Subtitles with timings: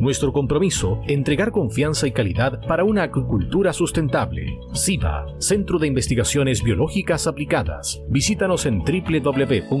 [0.00, 4.58] Nuestro compromiso, entregar confianza y calidad para una acuicultura sustentable.
[4.72, 8.00] SIVA, Centro de Investigaciones Biológicas Aplicadas.
[8.08, 9.80] Visítanos en www.siva.cl.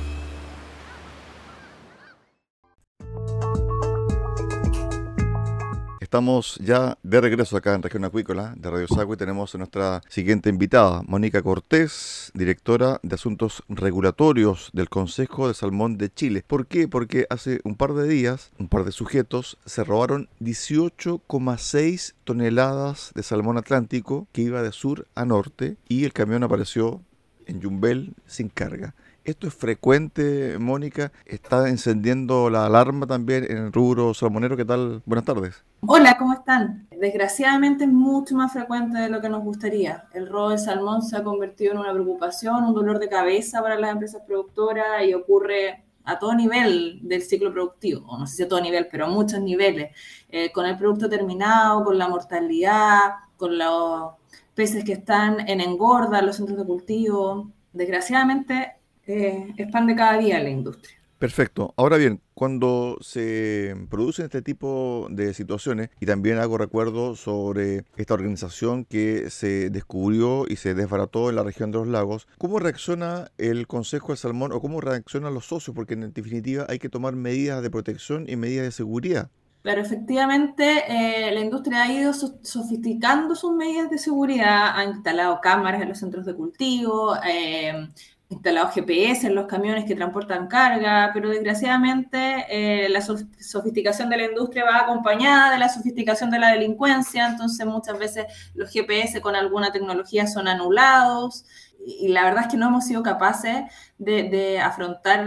[6.11, 10.01] Estamos ya de regreso acá en Región Acuícola de Radio Sago y tenemos a nuestra
[10.09, 16.43] siguiente invitada, Mónica Cortés, directora de Asuntos Regulatorios del Consejo de Salmón de Chile.
[16.45, 16.89] ¿Por qué?
[16.89, 23.23] Porque hace un par de días, un par de sujetos se robaron 18,6 toneladas de
[23.23, 27.01] salmón atlántico que iba de sur a norte y el camión apareció
[27.45, 28.95] en Yumbel sin carga.
[29.23, 31.11] ¿Esto es frecuente, Mónica?
[31.27, 34.57] ¿Está encendiendo la alarma también en el rubro salmonero?
[34.57, 35.03] ¿Qué tal?
[35.05, 35.63] Buenas tardes.
[35.85, 36.87] Hola, ¿cómo están?
[36.89, 40.05] Desgraciadamente es mucho más frecuente de lo que nos gustaría.
[40.13, 43.79] El robo del salmón se ha convertido en una preocupación, un dolor de cabeza para
[43.79, 48.43] las empresas productoras y ocurre a todo nivel del ciclo productivo, o no sé si
[48.43, 49.95] a todo nivel, pero a muchos niveles,
[50.29, 54.13] eh, con el producto terminado, con la mortalidad, con los
[54.55, 57.51] peces que están en engorda en los centros de cultivo.
[57.71, 58.80] Desgraciadamente
[59.11, 61.01] eh, expande cada día la industria.
[61.21, 61.71] Perfecto.
[61.77, 68.15] Ahora bien, cuando se producen este tipo de situaciones, y también hago recuerdo sobre esta
[68.15, 73.29] organización que se descubrió y se desbarató en la región de los lagos, ¿cómo reacciona
[73.37, 75.75] el Consejo de Salmón o cómo reaccionan los socios?
[75.75, 79.29] Porque en definitiva hay que tomar medidas de protección y medidas de seguridad.
[79.61, 85.83] Pero efectivamente eh, la industria ha ido sofisticando sus medidas de seguridad, ha instalado cámaras
[85.83, 87.89] en los centros de cultivo, eh,
[88.31, 94.23] instalado GPS en los camiones que transportan carga, pero desgraciadamente eh, la sofisticación de la
[94.23, 99.35] industria va acompañada de la sofisticación de la delincuencia, entonces muchas veces los GPS con
[99.35, 101.45] alguna tecnología son anulados
[101.85, 103.63] y la verdad es que no hemos sido capaces
[103.97, 105.25] de, afrontar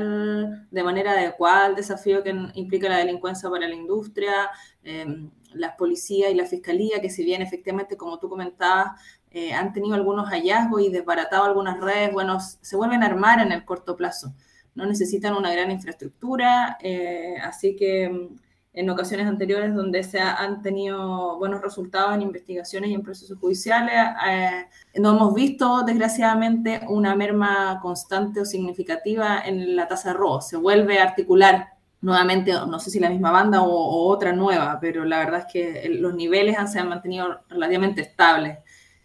[0.70, 4.50] de manera adecuada el desafío que implica la delincuencia para la industria.
[4.82, 9.00] Eh, las policías y la fiscalía, que si bien efectivamente, como tú comentabas,
[9.36, 13.50] eh, han tenido algunos hallazgos y desbaratado algunas redes, bueno, se vuelven a armar en
[13.50, 14.32] el corto plazo.
[14.76, 18.36] No necesitan una gran infraestructura, eh, así que mm,
[18.74, 23.94] en ocasiones anteriores donde se han tenido buenos resultados en investigaciones y en procesos judiciales,
[24.24, 24.66] eh,
[25.00, 30.42] no hemos visto, desgraciadamente, una merma constante o significativa en la tasa de robo.
[30.42, 31.70] Se vuelve a articular
[32.02, 35.52] nuevamente, no sé si la misma banda o, o otra nueva, pero la verdad es
[35.52, 38.58] que los niveles han, se han mantenido relativamente estables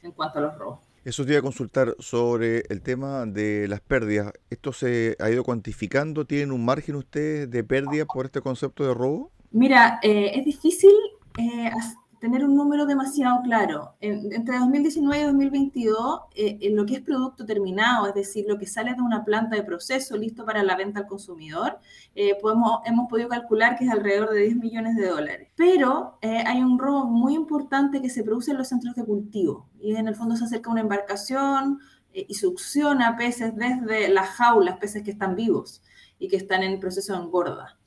[0.04, 0.80] en cuanto a los robos.
[1.06, 4.34] Eso te iba a consultar sobre el tema de las pérdidas.
[4.50, 6.26] ¿Esto se ha ido cuantificando?
[6.26, 9.32] ¿Tienen un margen ustedes de pérdida por este concepto de robo?
[9.52, 10.92] Mira, eh, es difícil
[11.38, 11.72] eh,
[12.20, 13.96] tener un número demasiado claro.
[14.02, 18.68] entre 2019 y 2022, eh, en lo que es producto terminado, es decir, lo que
[18.68, 21.80] sale de una planta de proceso listo para la venta al consumidor,
[22.16, 25.50] eh, podemos, hemos podido calcular que es alrededor de 10 millones de dólares.
[25.56, 29.70] Pero eh, hay un robo muy importante que se produce en los centros de cultivo
[29.80, 31.80] y en el fondo se acerca una embarcación
[32.12, 35.84] y succiona peces desde las jaulas, peces que están vivos
[36.18, 37.79] y que están en proceso de engorda.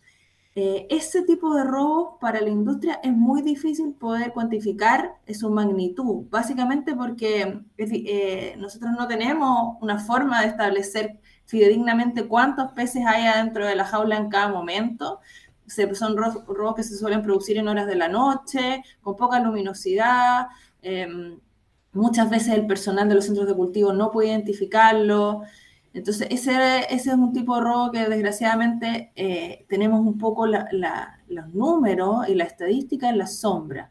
[0.54, 6.26] Eh, ese tipo de robos para la industria es muy difícil poder cuantificar su magnitud,
[6.28, 13.66] básicamente porque eh, nosotros no tenemos una forma de establecer fidedignamente cuántos peces hay adentro
[13.66, 15.20] de la jaula en cada momento.
[15.94, 20.48] son robos que se suelen producir en horas de la noche, con poca luminosidad.
[20.82, 21.40] Em,
[21.92, 25.42] muchas veces el personal de los centros de cultivo no puede identificarlo.
[25.94, 31.48] Entonces, ese, ese es un tipo de robo que desgraciadamente eh, tenemos un poco los
[31.52, 33.90] números y la estadística en la sombra.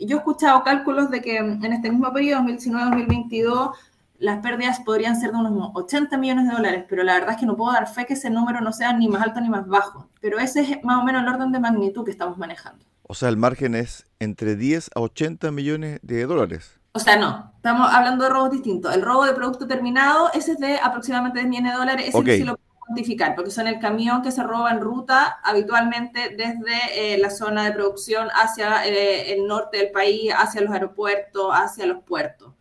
[0.00, 3.72] Yo he escuchado cálculos de que en este mismo periodo, 2019-2022,
[4.18, 7.46] las pérdidas podrían ser de unos 80 millones de dólares, pero la verdad es que
[7.46, 10.08] no puedo dar fe que ese número no sea ni más alto ni más bajo.
[10.20, 12.84] Pero ese es más o menos el orden de magnitud que estamos manejando.
[13.02, 16.80] O sea, el margen es entre 10 a 80 millones de dólares.
[16.96, 18.94] O sea, no, estamos hablando de robos distintos.
[18.94, 22.44] El robo de producto terminado, ese es de aproximadamente 10 millones de dólares, ese sí
[22.44, 27.18] lo puedo cuantificar, porque son el camión que se roba en ruta habitualmente desde eh,
[27.18, 32.04] la zona de producción hacia eh, el norte del país, hacia los aeropuertos, hacia los
[32.04, 32.52] puertos.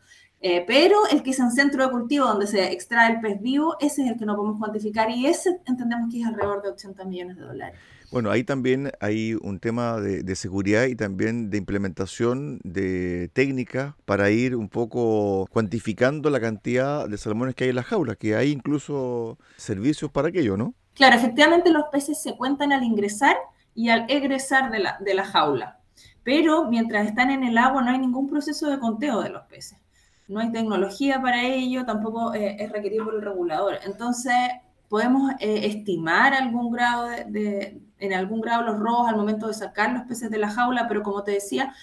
[0.41, 3.77] Eh, pero el que es en centro de cultivo donde se extrae el pez vivo,
[3.79, 7.05] ese es el que no podemos cuantificar y ese entendemos que es alrededor de 80
[7.05, 7.79] millones de dólares.
[8.13, 14.29] Bueno, ahí también hay un tema de, seguridad y también de implementación de técnicas para
[14.29, 18.51] ir un poco cuantificando la cantidad de salmones que hay en las jaulas, que hay
[18.51, 20.75] incluso servicios para aquello, ¿no?
[20.93, 23.35] Claro, efectivamente los peces se cuentan al ingresar
[23.73, 25.79] y al egresar de la, de la jaula,
[26.21, 29.79] pero mientras están en el agua no hay ningún proceso de conteo de los peces.
[30.27, 33.79] No hay tecnología para ello, tampoco eh, es requerido por el regulador.
[33.85, 34.35] Entonces,
[34.93, 39.91] podemos eh, estimar algún grado de, en algún grado los robos al momento de sacar
[39.91, 41.73] los peces de la jaula, pero como te decía,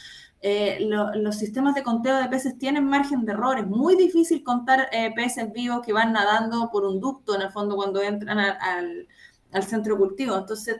[0.42, 3.58] eh, los sistemas de conteo de peces tienen margen de error.
[3.58, 7.50] Es muy difícil contar eh, peces vivos que van nadando por un ducto, en el
[7.50, 9.08] fondo, cuando entran al,
[9.50, 10.36] al, centro cultivo.
[10.38, 10.76] Entonces,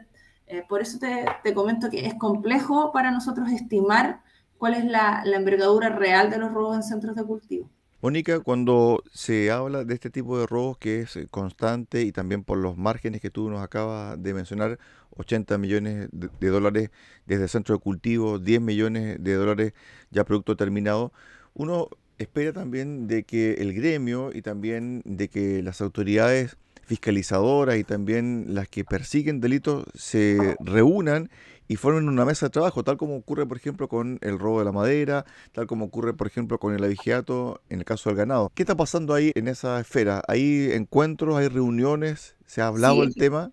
[0.68, 4.22] por eso te, comento que es complejo para nosotros estimar
[4.56, 7.68] cuál es la envergadura real de los robos en centros de cultivo.
[8.02, 12.44] Mónica, cuando se habla de este tipo de robos que es eh, constante y también
[12.44, 14.78] por los márgenes que tú nos acabas de mencionar,
[15.16, 16.90] 80 millones de, dólares
[17.26, 19.74] desde el centro de cultivo, 10 millones de dólares
[20.10, 21.12] ya producto terminado,
[21.52, 26.56] uno espera también de que el gremio y también de que las autoridades
[26.90, 31.30] fiscalizadoras y también las que persiguen delitos se reúnan
[31.68, 34.64] y formen una mesa de trabajo, tal como ocurre, por ejemplo, con el robo de
[34.64, 38.50] la madera, tal como ocurre, por ejemplo, con el avigiato en el caso del ganado.
[38.56, 40.20] ¿Qué está pasando ahí en esa esfera?
[40.26, 42.34] ¿Hay encuentros, hay reuniones?
[42.44, 43.52] ¿Se ha hablado el tema?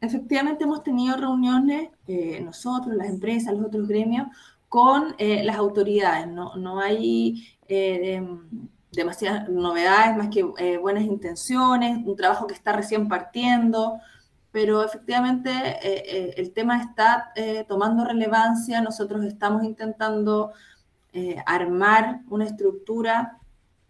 [0.00, 4.26] Efectivamente hemos tenido reuniones, eh, nosotros, las empresas, los otros gremios,
[4.70, 6.28] con eh, las autoridades.
[6.28, 8.26] No, no hay eh,
[8.92, 10.42] demasiadas novedades más que
[10.78, 14.00] buenas intenciones, un trabajo que está recién partiendo
[14.52, 18.80] pero efectivamente eh, eh, el tema está eh, tomando relevancia.
[18.80, 20.52] Nosotros estamos intentando
[21.44, 23.36] armar una estructura,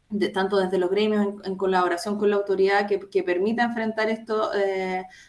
[0.09, 4.51] de, tanto desde los gremios en, colaboración con la autoridad, que, que permita enfrentar esto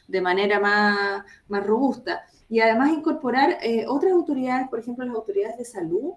[0.07, 2.23] de manera más, más, robusta.
[2.47, 3.57] Y además incorporar
[3.89, 6.13] otras autoridades, por ejemplo, las autoridades de salud,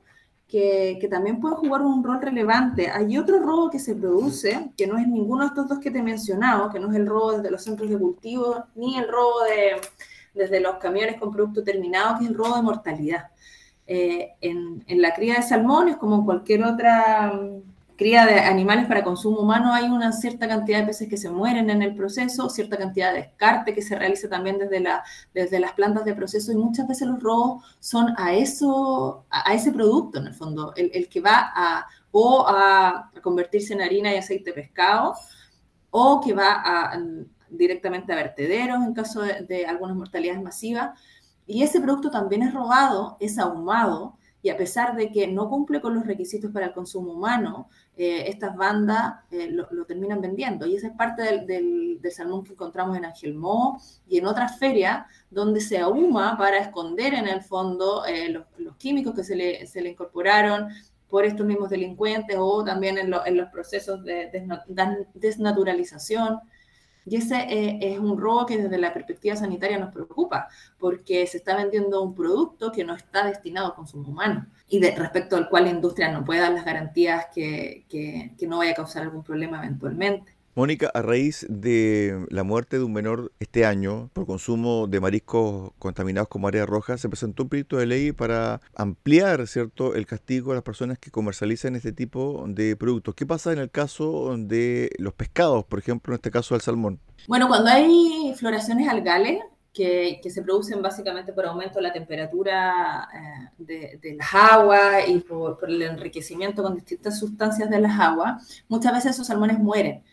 [0.49, 2.89] que, también pueden jugar un rol relevante.
[2.91, 5.99] Hay otro robo que se produce, que no es ninguno de estos dos que te
[5.99, 9.43] he mencionado, que no es el robo desde los centros de cultivo, ni el robo
[9.45, 9.81] de,
[10.35, 13.31] desde los camiones con producto terminado, que es el robo de mortalidad.
[13.87, 17.33] Eh, en, la cría de salmones, como en cualquier otra
[17.97, 21.71] cría de animales para consumo humano hay una cierta cantidad de peces que se mueren
[21.71, 25.73] en el proceso, cierta cantidad de descarte que se realiza también desde, la, desde las
[25.73, 30.27] plantas de proceso y muchas veces los robos son a eso, a, ese producto en
[30.27, 35.15] el fondo, el, que va a o a, convertirse en harina y aceite de pescado
[35.91, 37.01] o que va a,
[37.49, 40.99] directamente a vertederos en caso de, de algunas mortalidades masivas.
[41.47, 45.81] Y ese producto también es robado, es ahumado, y a pesar de que no cumple
[45.81, 50.67] con los requisitos para el consumo humano, eh, estas bandas eh, lo, terminan vendiendo.
[50.67, 55.61] Y esa es parte del, salmón que encontramos en Angelmó y en otras ferias, donde
[55.61, 59.91] se ahuma para esconder en el fondo eh, los, químicos que se le, se le
[59.91, 60.69] incorporaron,
[61.09, 64.33] por estos mismos delincuentes o también en, los procesos de
[65.15, 66.41] desnaturalización.
[67.07, 71.39] Y ese eh, es un robo que desde la perspectiva sanitaria nos preocupa, porque se
[71.39, 75.49] está vendiendo un producto que no está destinado a consumo humano y de, respecto al
[75.49, 79.23] cual la industria no puede dar las garantías que, que no vaya a causar algún
[79.23, 80.34] problema eventualmente.
[80.57, 85.73] Mónica, a raíz de la muerte de un menor este año por consumo de mariscos
[85.81, 89.97] contaminados con marea roja, se presentó un proyecto de ley para ampliar ¿cierto?
[89.97, 93.17] el castigo a las personas que comercializan este tipo de productos.
[93.17, 97.01] ¿Qué pasa en el caso de los pescados, por ejemplo, en este caso del salmón?
[97.27, 99.41] Bueno, cuando hay floraciones algales,
[99.75, 103.09] que, se producen básicamente por aumento de la temperatura
[103.59, 108.93] eh, de, las aguas y por, el enriquecimiento con distintas sustancias de las aguas, muchas
[108.93, 110.05] veces esos salmones mueren.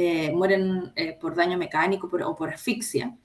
[0.00, 3.16] Eh, mueren eh, por daño mecánico o por asfixia.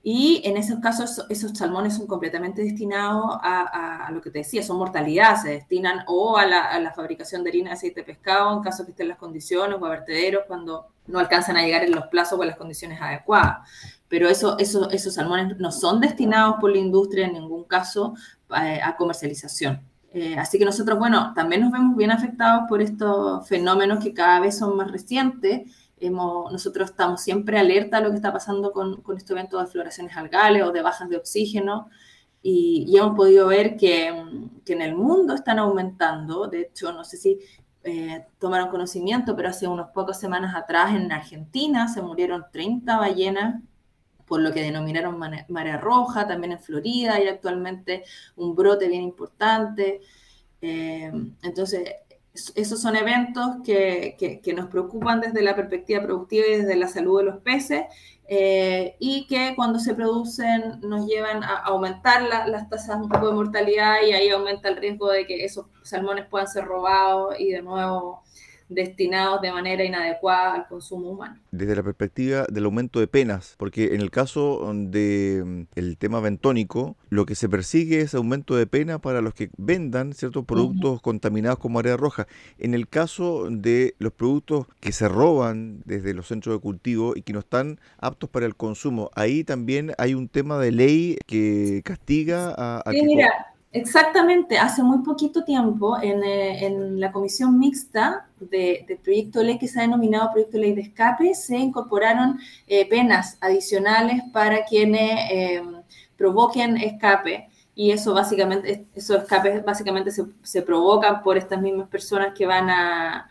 [0.00, 4.78] Y en esos casos, esos salmones son completamente destinados a, lo que te decía, son
[4.78, 8.84] mortalidad, se destinan o a la, fabricación de harina de aceite de pescado en caso
[8.84, 12.38] que estén las condiciones o a vertederos cuando no alcanzan a llegar en los plazos
[12.38, 13.68] o en las condiciones adecuadas.
[14.08, 18.14] Pero eso, eso, esos salmones no son destinados por la industria en ningún caso
[18.56, 19.82] eh, a comercialización.
[20.38, 24.56] así que nosotros, bueno, también nos vemos bien afectados por estos fenómenos que cada vez
[24.56, 29.32] son más recientes nosotros estamos siempre alerta a lo que está pasando con, con este
[29.32, 31.88] evento de floraciones algales o de bajas de oxígeno
[32.42, 34.12] y, hemos podido ver que,
[34.64, 36.46] que, en el mundo están aumentando.
[36.46, 37.38] De hecho, no sé si
[37.84, 43.62] eh, tomaron conocimiento, pero hace unas pocas semanas atrás en Argentina se murieron 30 ballenas
[44.26, 48.04] por lo que denominaron marea roja, también en Florida hay actualmente
[48.36, 50.02] un brote bien importante.
[50.62, 51.10] Eh,
[51.42, 51.82] entonces,
[52.32, 57.24] esos son eventos que, nos preocupan desde la perspectiva productiva y desde la salud de
[57.24, 57.84] los peces
[58.28, 64.12] eh, y que cuando se producen nos llevan a aumentar las tasas de mortalidad y
[64.12, 68.22] ahí aumenta el riesgo de que esos salmones puedan ser robados y de nuevo
[68.70, 71.36] destinados de manera inadecuada al consumo humano.
[71.50, 76.20] Desde la perspectiva del aumento de penas, porque en el caso del mm, el tema
[76.20, 81.02] bentónico, lo que se persigue es aumento de pena para los que vendan ciertos productos
[81.02, 82.26] contaminados con marea roja.
[82.58, 87.22] En el caso de los productos que se roban desde los centros de cultivo y
[87.22, 91.82] que no están aptos para el consumo, ahí también hay un tema de ley que
[91.84, 92.82] castiga a...
[92.90, 99.00] sí, mira, Exactamente, hace muy poquito tiempo en, eh, en la comisión mixta del de
[99.00, 102.88] proyecto de ley que se ha denominado proyecto de ley de escape, se incorporaron eh,
[102.88, 105.82] penas adicionales para quienes em,
[106.16, 112.46] provoquen escape y eso básicamente, esos escapes básicamente se, provocan por estas mismas personas que
[112.46, 113.28] van a,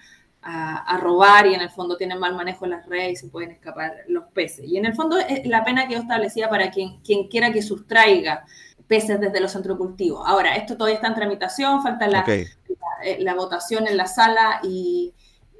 [1.01, 3.93] robar y en el fondo tienen mal manejo en las redes y se pueden escapar
[4.08, 4.65] los peces.
[4.65, 7.62] Y en el fondo es la pena que yo establecía para quien, quien quiera que
[7.62, 8.46] sustraiga
[8.89, 10.24] peces desde los centros cultivos.
[10.25, 15.13] Ahora, esto todavía está en tramitación, falta la, eh, la, votación en la sala y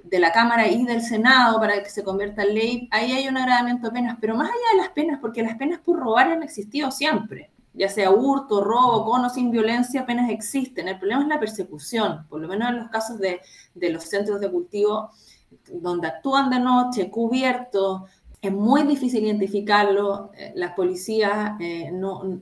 [0.04, 2.90] de la Cámara y del Senado para que se convierta en ley.
[2.92, 5.80] Ahí hay un agravamiento de penas, pero más allá de las penas, porque las penas
[5.80, 10.88] por robar han existido siempre, ya sea hurto, robo, con o sin violencia, penas existen.
[10.88, 13.42] El problema es la persecución, por lo menos en los casos de,
[13.76, 15.12] de los centros de cultivo
[15.72, 18.02] donde actúan de noche, cubiertos,
[18.42, 20.32] es muy difícil identificarlo.
[20.38, 22.40] Eh, las policías, eh, no,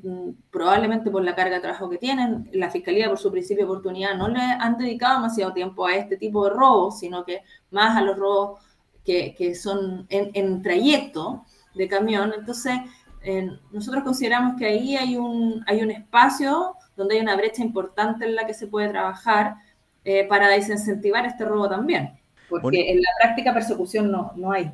[0.52, 4.16] probablemente por la carga de trabajo que tienen, la fiscalía por su principio de oportunidad
[4.16, 8.02] no le han dedicado demasiado tiempo a este tipo de robos, sino que más a
[8.02, 8.62] los robos
[9.04, 12.34] que, que son en, en, trayecto de camión.
[12.38, 12.74] Entonces,
[13.72, 18.36] nosotros consideramos que ahí hay un, hay un espacio donde hay una brecha importante en
[18.36, 19.56] la que se puede trabajar
[20.04, 22.18] eh, para desincentivar este robo también,
[22.50, 24.72] porque en la práctica persecución no, no hay.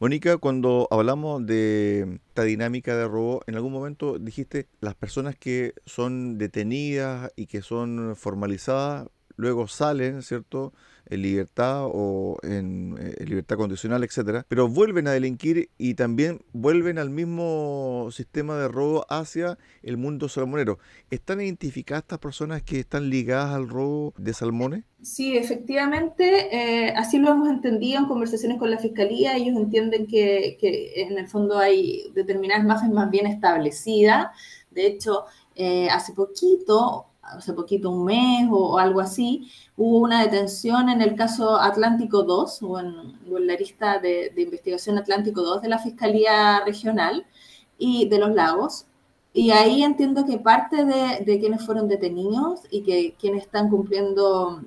[0.00, 5.72] Mónica, cuando hablamos de esta dinámica de robo, en algún momento dijiste las personas que
[5.86, 10.72] son detenidas y que son formalizadas, luego salen, ¿cierto?
[11.06, 16.98] En libertad o en, eh, libertad condicional, etcétera, pero vuelven a delinquir y también vuelven
[16.98, 20.78] al mismo sistema de robo hacia el mundo salmonero.
[21.10, 24.84] ¿Están identificadas estas personas que están ligadas al robo de salmones?
[25.02, 29.36] Sí, efectivamente, eh, así lo hemos entendido en conversaciones con la Fiscalía.
[29.36, 34.28] Ellos entienden que, que en el fondo hay determinadas imágenes más bien establecidas.
[34.70, 40.88] De hecho, eh, hace poquito hace poquito, un mes o, algo así, hubo una detención
[40.88, 45.78] en el caso Atlántico 2 o en, la lista de, investigación Atlántico 2 de la
[45.78, 47.26] Fiscalía Regional
[47.78, 48.86] y de los lagos.
[49.32, 54.62] Y ahí entiendo que parte de, quienes fueron detenidos y que quienes están cumpliendo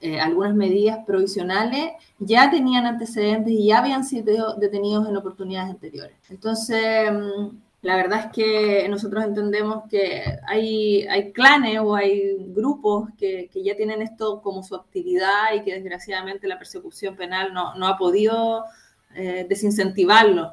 [0.00, 6.16] eh, algunas medidas provisionales ya tenían antecedentes y ya habían sido detenidos en oportunidades anteriores.
[6.28, 13.10] Entonces, mm, La verdad es que nosotros entendemos que hay, hay clanes o hay grupos
[13.16, 17.76] que, que, ya tienen esto como su actividad y que desgraciadamente la persecución penal no,
[17.76, 18.64] no ha podido
[19.14, 20.52] eh, desincentivarlo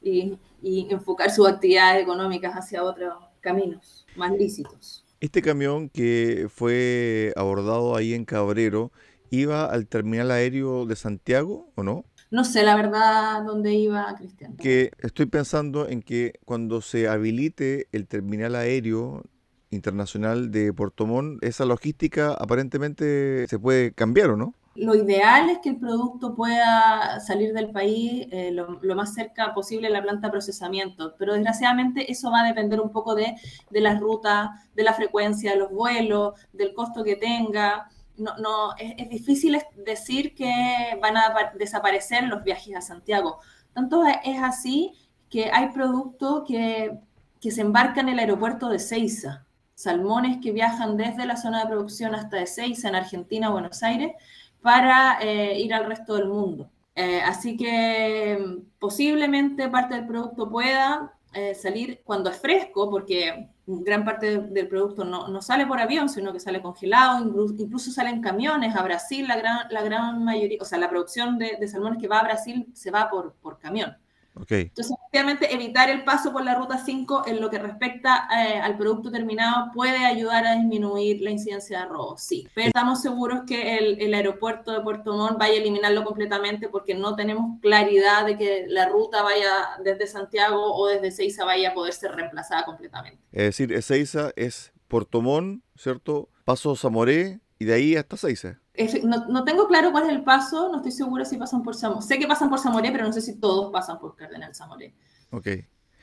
[0.00, 5.04] y, y enfocar sus actividades económicas hacia otros caminos más lícitos.
[5.20, 8.92] Este camión que fue abordado ahí en Cabrero,
[9.30, 12.04] ¿iba al terminal aéreo de Santiago o no?
[12.32, 14.56] No sé la verdad dónde iba Cristian.
[14.56, 19.22] Que estoy pensando en que cuando se habilite el terminal aéreo
[19.70, 24.54] internacional de Puerto Montt, esa logística aparentemente se puede cambiar o no?
[24.74, 29.52] Lo ideal es que el producto pueda salir del país eh, lo, lo, más cerca
[29.52, 33.34] posible de la planta de procesamiento, pero desgraciadamente eso va a depender un poco de,
[33.68, 37.90] de las rutas, de la frecuencia de los vuelos, del costo que tenga
[38.22, 43.40] no, es, difícil decir que van a desaparecer los viajes a Santiago.
[43.72, 44.92] Tanto es así
[45.28, 46.98] que hay productos que,
[47.40, 51.70] que se embarcan en el aeropuerto de Ceiza, salmones que viajan desde la zona de
[51.70, 54.12] producción hasta de Ceiza, en Argentina, Buenos Aires,
[54.60, 56.70] para eh, ir al resto del mundo.
[56.94, 64.04] Eh, así que posiblemente parte del producto pueda eh, salir cuando es fresco, porque gran
[64.04, 68.10] parte del producto no, no, sale por avión, sino que sale congelado, incluso, incluso sale
[68.10, 71.68] en camiones a Brasil, la gran, la gran mayoría, o sea, la producción de, de
[71.68, 73.96] salmones que va a Brasil se va por, por camión.
[74.34, 74.62] Okay.
[74.62, 78.78] Entonces, obviamente, evitar el paso por la ruta 5 en lo que respecta eh, al
[78.78, 82.48] producto terminado puede ayudar a disminuir la incidencia de robos, sí.
[82.54, 86.94] Pero estamos seguros que el, el, aeropuerto de Puerto Montt vaya a eliminarlo completamente porque
[86.94, 89.50] no tenemos claridad de que la ruta vaya
[89.84, 93.20] desde Santiago o desde Ceiza vaya a poder ser reemplazada completamente.
[93.32, 96.30] Es decir, Ceiza es Puerto Montt, ¿cierto?
[96.44, 98.61] Paso Zamoré y de ahí hasta Ceiza.
[99.04, 102.02] No, no, tengo claro cuál es el paso, no estoy segura si pasan por Zamoré.
[102.02, 104.94] Sé que pasan por Zamoré, pero no sé si todos pasan por Cardenal Zamoré.
[105.30, 105.46] Ok.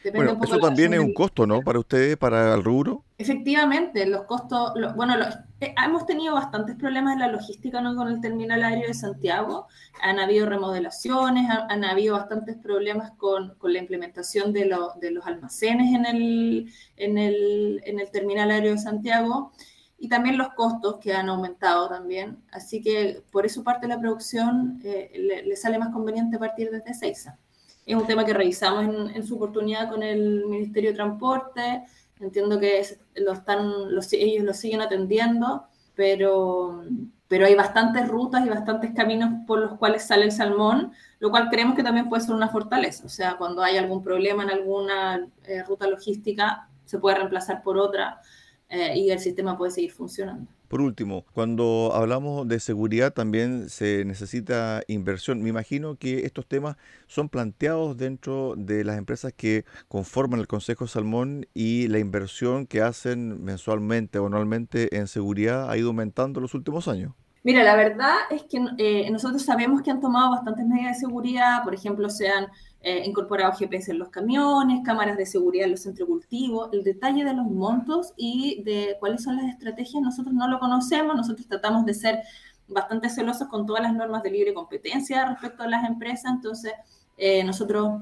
[0.03, 1.61] Depende bueno, eso también es un costo, ¿no?
[1.61, 3.03] Para ustedes, para el rubro.
[3.17, 5.15] Efectivamente, los costos, bueno,
[5.59, 7.93] eh, hemos tenido bastantes problemas en la logística ¿no?
[7.97, 9.67] con el terminal aéreo de Santiago.
[10.01, 15.11] Han habido remodelaciones, han, han habido bastantes problemas con, con la implementación de, lo, de,
[15.11, 19.51] los almacenes en el, en, el, en el terminal aéreo de Santiago
[19.99, 22.41] y también los costos que han aumentado también.
[22.51, 26.71] Así que por eso parte de la producción eh, le, le, sale más conveniente partir
[26.71, 27.37] desde Seiza.
[27.85, 31.83] Es un tema que revisamos en, su oportunidad con el Ministerio de Transporte.
[32.19, 32.85] Entiendo que
[33.15, 36.83] lo están, los, ellos lo siguen atendiendo, pero,
[37.27, 41.49] pero hay bastantes rutas y bastantes caminos por los cuales sale el salmón, lo cual
[41.49, 43.05] creemos que también puede ser una fortaleza.
[43.05, 47.77] O sea, cuando hay algún problema en alguna eh, ruta logística, se puede reemplazar por
[47.77, 48.21] otra
[48.69, 50.47] eh, y el sistema puede seguir funcionando.
[50.67, 55.41] Por último, cuando hablamos de seguridad también se necesita inversión.
[55.41, 56.77] Me imagino que estos temas
[57.07, 62.81] son planteados dentro de las empresas que conforman el Consejo Salmón y la inversión que
[62.81, 67.13] hacen mensualmente o anualmente en seguridad ha ido aumentando en los últimos años.
[67.43, 71.63] Mira, la verdad es que eh, nosotros sabemos que han tomado bastantes medidas de seguridad,
[71.63, 72.47] por ejemplo, se han
[72.81, 76.69] eh, incorporado GPS en los camiones, cámaras de seguridad en los centros de cultivo.
[76.71, 81.15] El detalle de los montos y de cuáles son las estrategias nosotros no lo conocemos,
[81.15, 82.19] nosotros tratamos de ser
[82.67, 86.73] bastante celosos con todas las normas de libre competencia respecto a las empresas, entonces
[87.17, 88.01] eh, nosotros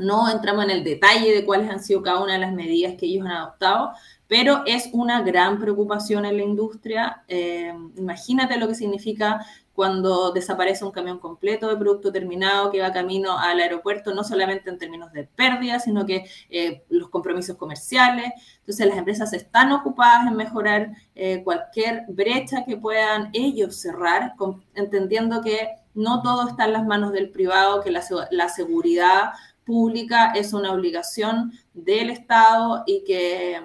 [0.00, 3.06] no entramos en el detalle de cuáles han sido cada una de las medidas que
[3.06, 3.92] ellos han adoptado,
[4.26, 7.24] pero es una gran preocupación en la industria.
[7.26, 9.44] Eh, imagínate lo que significa
[9.80, 14.68] cuando desaparece un camión completo de producto terminado que va camino al aeropuerto, no solamente
[14.68, 18.30] en términos de pérdida, sino que eh, los compromisos comerciales.
[18.58, 24.34] Entonces las empresas están ocupadas en mejorar eh, cualquier brecha que puedan ellos cerrar,
[24.74, 29.32] entendiendo que no todo está en las manos del privado, que la seguridad
[29.70, 33.62] pública es una obligación del Estado y que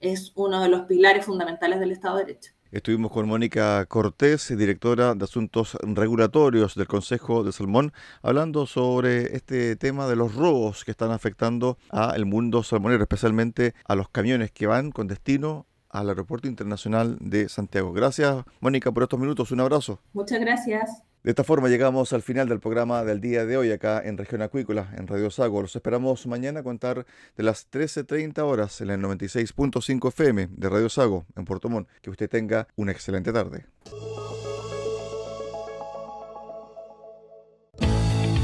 [0.00, 2.52] es uno de los pilares fundamentales del Estado de Derecho.
[2.70, 9.76] Estuvimos con Mónica Cortés, directora de Asuntos Regulatorios del Consejo de Salmón, hablando sobre este
[9.76, 14.66] tema de los robos que están afectando al mundo salmonero, especialmente a los camiones que
[14.66, 17.92] van con destino al Aeropuerto Internacional de Santiago.
[17.92, 19.52] Gracias, Mónica, por estos minutos.
[19.52, 20.00] Un abrazo.
[20.12, 21.02] Muchas gracias.
[21.22, 24.42] De esta forma llegamos al final del programa del día de hoy acá en Región
[24.42, 25.62] Acuícola, en Radio Sago.
[25.62, 30.88] Los esperamos mañana a contar de las 13.30 horas en el 96.5 FM de Radio
[30.88, 31.88] Sago en Puerto Montt.
[32.00, 33.66] Que usted tenga una excelente tarde.